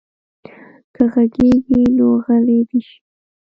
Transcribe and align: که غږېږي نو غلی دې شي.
که 0.93 1.03
غږېږي 1.13 1.81
نو 1.97 2.07
غلی 2.23 2.59
دې 2.69 2.79
شي. 2.87 2.97